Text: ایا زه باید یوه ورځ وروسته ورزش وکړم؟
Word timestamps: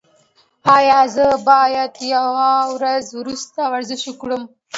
ایا 0.77 0.99
زه 1.15 1.27
باید 1.49 1.93
یوه 2.13 2.49
ورځ 2.75 3.05
وروسته 3.19 3.61
ورزش 3.73 4.01
وکړم؟ 4.07 4.43